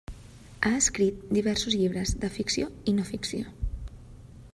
Ha 0.61 0.69
escrit 0.77 1.19
diversos 1.37 1.75
llibres 1.81 2.13
de 2.25 2.31
ficció 2.39 2.71
i 2.93 2.95
no-ficció. 3.01 3.55